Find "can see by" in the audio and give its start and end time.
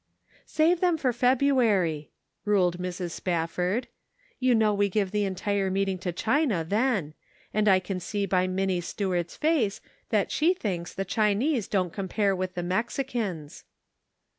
7.79-8.47